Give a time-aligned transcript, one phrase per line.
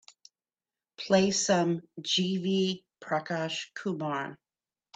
[0.97, 2.39] Play some G.
[2.39, 2.83] V.
[3.03, 4.39] Prakash Kumar